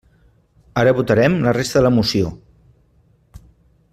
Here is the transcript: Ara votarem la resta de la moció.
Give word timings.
Ara 0.83 0.93
votarem 0.99 1.35
la 1.43 1.53
resta 1.59 1.79
de 1.79 1.85
la 1.87 1.93
moció. 1.99 2.33